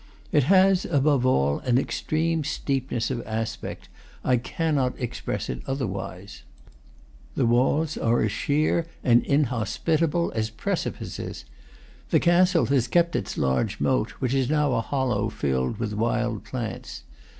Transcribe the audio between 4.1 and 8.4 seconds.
I cannot express it otherwise. The walls are as